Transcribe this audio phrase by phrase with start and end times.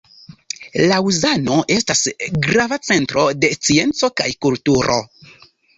[0.91, 2.01] Laŭzano estas
[2.49, 5.03] grava centro de scienco kaj kulturo.